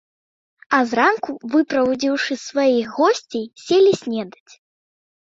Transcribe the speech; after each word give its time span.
А 0.75 0.77
зранку, 0.91 1.33
выправадзіўшы 1.55 2.37
сваіх 2.47 2.87
госцей, 3.01 3.43
селі 3.65 3.93
снедаць. 4.01 4.53